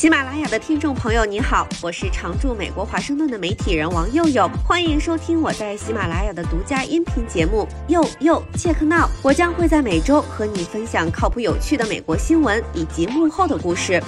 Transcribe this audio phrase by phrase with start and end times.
[0.00, 9.06] 喜马拉雅的听众朋友，你好，我是常驻美国华盛顿的媒体人王佑佑，欢迎收听我在喜马拉雅的独家音频节目《佑佑切克闹》。
[9.22, 14.02] 我将会在每周和你分享靠谱有趣的美国新闻以及幕后的故事。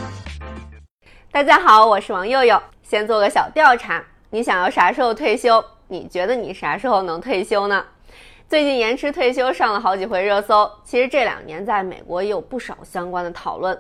[1.31, 2.59] 大家好，我是王佑佑。
[2.83, 5.63] 先做个小调查，你想要啥时候退休？
[5.89, 7.85] 你觉得你啥时候能退休呢？
[8.49, 13.79] 最近延迟退休上了好几回热搜，其实这两年在美国也有不少相关的讨论。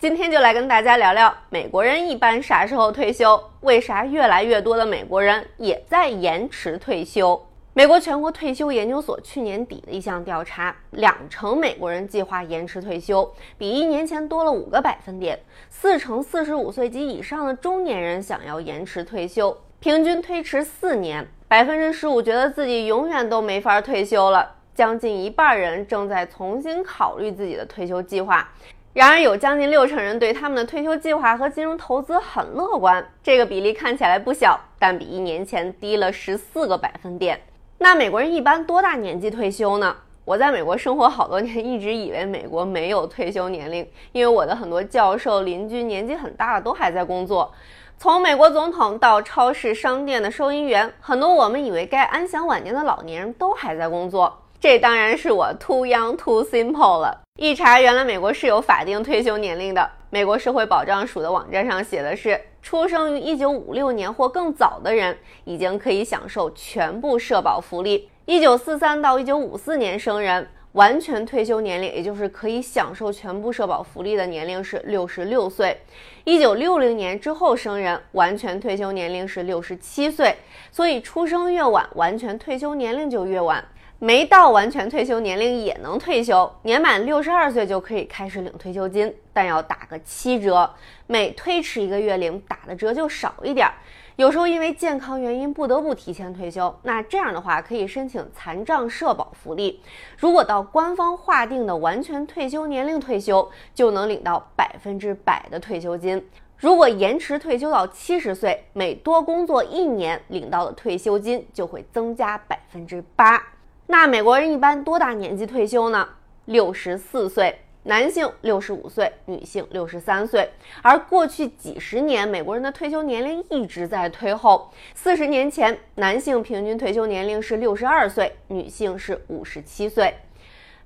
[0.00, 3.42] 今天就来跟大家聊聊美国人一般啥时候退休？
[3.62, 7.44] 为啥越来越多的美国人也在延迟退休？
[7.72, 15.36] 美国全国退休研究所去年底的一项调查，两成美国人计划延迟退休，比一年前多了五个百分点。
[15.68, 21.26] 四成四十五岁及以上的中年人想要延迟退休，平均推迟四年。
[21.48, 28.48] 百分之十五觉得自己永远都没法退休了，将近一半人正在重新考虑自己的退休计划。
[28.94, 37.40] 然而，有将近六成人对他们的退休计划和金融投资很乐观，这个比例看起来不小，但比一年前低了十四个百分点。
[37.78, 39.94] 那美国人一般多大年纪退休呢？
[40.24, 47.52] 我在美国生活好多年，一直以为美国没有退休年龄，因为我的很多教授邻居年纪很大了，都还在工作。
[47.98, 54.42] 从美国总统到超市、商店的收银员，很多我们以为该安享晚年的老年人都还在工作。
[54.60, 57.22] 这当然是我 too young too simple 了。
[57.40, 59.88] 一查，原来美国是有法定退休年龄的。
[60.10, 68.10] 美国社会保障署的网站上写的是，出生于1956年或更早的人，已经可以享受全部社保福利。
[68.26, 75.80] 1943到1954年生人，完全退休年龄，也就是可以享受全部社保福利的年龄是66岁。
[76.24, 80.34] 1960年之后生人，完全退休年龄是67岁。
[80.72, 83.64] 所以，出生越晚，完全退休年龄就越晚。
[84.00, 90.72] 没到完全退休年龄也能退休，年满六十二岁就可以开始领退休金，但要打个七折，
[91.08, 93.68] 每推迟一个月领打的折就少一点。
[94.14, 99.82] 有时候因为健康原因不得不提前退休，那这样的话可以申请残障社保福利。
[100.16, 106.24] 如果到官方划定的完全退休年龄退休，就能领到百分之百的退休金。
[106.56, 113.42] 如果延迟退休到七十岁，每多工作一年，领到的退休金就会增加百分之八。
[113.90, 116.06] 那美国人一般多大年纪退休呢？
[116.44, 120.50] 六十四岁，男性六十五岁，女性六十三岁。
[120.82, 124.70] 而过去几十年，美国人的退休年龄一直在推后。
[124.94, 130.14] 四十年前，男性平均退休年龄是六十二岁，女性是五十七岁。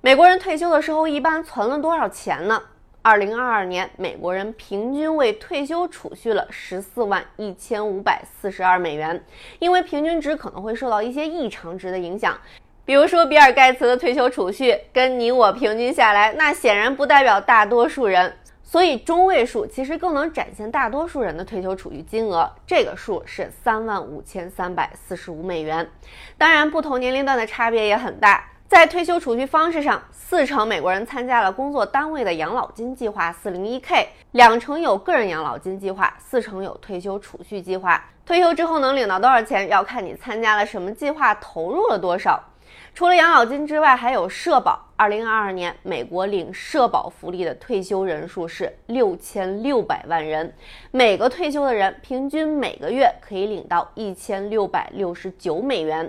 [0.01, 2.63] 美国人退休的时候一般存了多少钱呢？
[3.03, 9.25] 二零二二年，美国人平均为退休储蓄了十四万一千五百四十二美元。
[9.59, 12.39] 因为平均值可能会受到一些异常值的影响。
[12.85, 18.37] 比如说，比尔盖茨的退休储蓄跟你我平均下来，那显然不代表大多数人。
[18.65, 22.51] 所以中位数其实更能展现大多数人的退休储蓄金额。
[22.67, 25.89] 这个数是三万五千三百四十五美元。
[26.39, 28.45] 当然，不同年龄段的差别也很大。
[28.67, 38.03] 在退休储蓄方式上，四成美国人参加了工作单位的养老金计划 401k，两成有个人养老金计划，四成有退休储蓄计划。
[38.25, 42.43] 退休之后能领到多少钱，要看你参加了什么计划，投入了多少。
[42.95, 44.89] 除了养老金之外，还有社保。
[44.97, 50.55] 二零二二年，美国领社保福利的退休人数是六千六百万人，
[50.93, 56.09] 每个退休的人平均每个月可以领到一千六百六十九美元。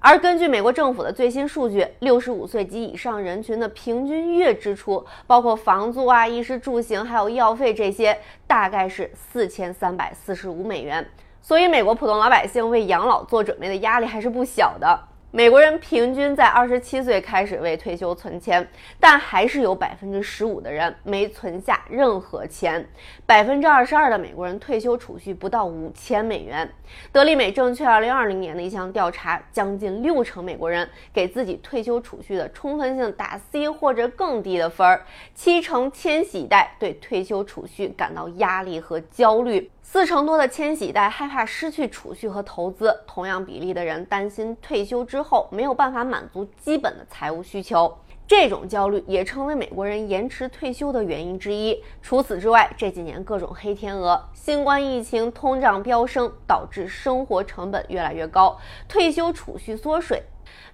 [0.00, 11.06] 而根据美国政府的最新数据，六十五岁及以上人群的平均月支出，包括房租啊、衣食住行还有医药费这些，大概是四千三百四十五美元。
[11.40, 14.98] 所以，美国普通老百姓为养老做准备的压力还是不小的。
[15.36, 18.64] 美国人平均在二十七岁开始为退休存钱，
[19.00, 22.88] 但还是有百分之十五的人没存下任何钱。
[23.26, 26.70] 百分之二十二的美国人退休储蓄不到五千美元。
[27.10, 35.04] 德利美证券二零二零年的一项调查，将近六成美国人给自己退休储蓄的充分性打 C 或者更低的分儿。
[35.34, 39.68] 七成千禧一代对退休储蓄感到压力和焦虑。
[39.86, 47.94] 四成多的千禧代害怕失去储蓄和投资，同样比例的人担心退休之后没有办法满足基本的财务需求。
[48.26, 51.82] 这种焦虑也成为美国人延迟退休的原因之一。
[52.00, 60.22] 除此之外，这几年各种黑天鹅、新冠疫情、通胀飙升，导致生活成本越来越高，退休储蓄缩水。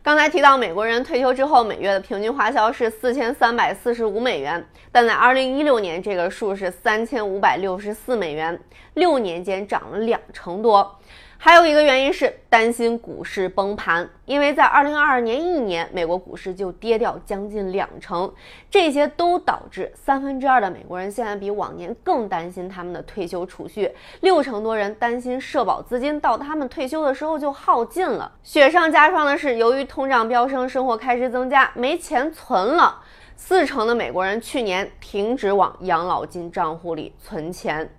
[0.02, 8.58] 刚才提到，美国人退休之后每月的平均花销是四千三百四十五美元，但在二零一六年，这个数是三千五百六十四美元，
[8.94, 10.98] 六年间涨了两成多。
[11.42, 18.30] 还有一个原因是担心股市崩盘，因为在二零二二年一年，美国股市就跌掉将近两成，
[18.70, 23.90] 这些都导致三分之二的美国人现在比往年更担心他们的退休储蓄，
[24.20, 28.30] 六成多人担心社保资金到他们退休的时候就耗尽了。
[28.42, 33.00] 雪上加霜的是，由于通胀飙升，生活开支增加，没钱存了，
[33.34, 37.90] 四成的美国人去年停止往养老金账户里存钱。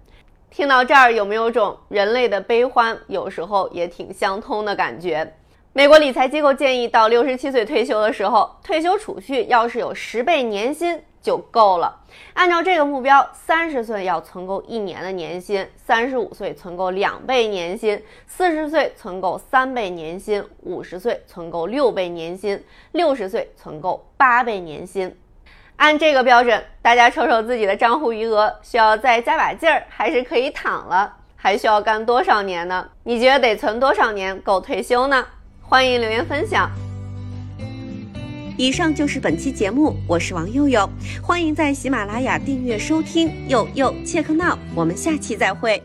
[0.51, 5.33] 听到这儿，有没有种人类的悲欢，有时候也挺相通的感觉？
[5.71, 12.01] 美国理财机构建议，到六十七岁退休的时候，退休储蓄要是有十倍年薪就够了。
[12.33, 22.61] 按照这个目标，三十岁要存够一年的年薪，三十五岁存够两倍年薪，四十岁存够三倍年薪，五十岁存够六倍年薪，
[22.91, 25.15] 六十岁存够八倍年薪。
[25.81, 31.11] 按这个标准，大家瞅瞅自己的账户余额，需要再加把劲儿，还是可以躺了？
[31.35, 32.87] 还需要干多少年呢？
[33.03, 35.25] 你觉得得存多少年够退休呢？
[35.59, 36.69] 欢迎留言分享。
[38.59, 40.87] 以上就是本期节目，我是王佑佑，
[41.19, 43.31] 欢迎在喜马拉雅订阅收听。
[43.47, 45.81] 佑佑切克闹，我们下期再会。